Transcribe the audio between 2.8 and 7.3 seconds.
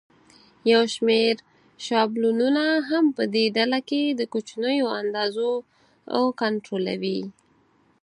هم په دې ډله کې د کوچنیو اندازو کنټرولوي.